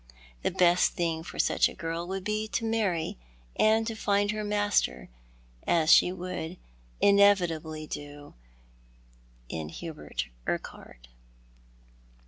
[0.41, 3.19] The best thing for such a girl would be to marry,
[3.55, 5.09] and find her master,
[5.67, 6.57] as she would
[6.99, 8.33] inevitably do
[9.47, 11.07] in Hubert Urquhart.